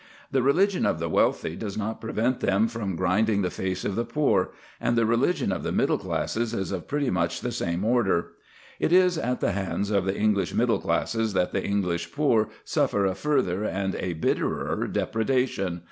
[0.31, 4.03] The religion of the wealthy does not prevent them from grinding the face of the
[4.03, 8.31] poor; and the religion of the middle classes is of pretty much the same order.
[8.79, 13.05] It is at the hands of the English middle classes that the English poor suffer
[13.05, 15.79] a further and a bitterer depredation.